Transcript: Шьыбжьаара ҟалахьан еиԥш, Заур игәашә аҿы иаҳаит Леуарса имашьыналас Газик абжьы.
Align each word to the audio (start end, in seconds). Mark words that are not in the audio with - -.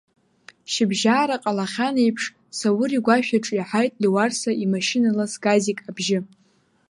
Шьыбжьаара 0.71 1.37
ҟалахьан 1.43 1.95
еиԥш, 2.03 2.23
Заур 2.57 2.89
игәашә 2.97 3.31
аҿы 3.37 3.53
иаҳаит 3.55 3.93
Леуарса 4.01 4.51
имашьыналас 4.63 5.33
Газик 5.43 5.79
абжьы. 5.89 6.19